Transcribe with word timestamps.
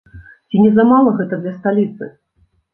Ці 0.49 0.61
не 0.63 0.71
замала 0.77 1.13
гэта 1.21 1.41
для 1.45 1.55
сталіцы? 1.61 2.13